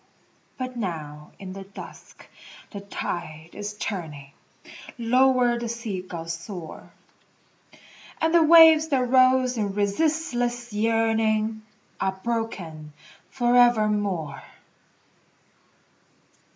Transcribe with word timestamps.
But 0.57 0.75
now 0.75 1.29
in 1.37 1.53
the 1.53 1.61
dusk 1.63 2.25
the 2.71 2.81
tide 2.81 3.51
is 3.53 3.75
turning, 3.75 4.31
Lower 4.97 5.59
the 5.59 5.69
sea 5.69 6.01
gulls 6.01 6.33
soar, 6.33 6.91
And 8.19 8.33
the 8.33 8.41
waves 8.41 8.87
that 8.87 9.07
rose 9.07 9.57
in 9.59 9.75
resistless 9.75 10.73
yearning 10.73 11.61
Are 11.99 12.19
broken 12.23 12.93
forevermore. 13.29 14.41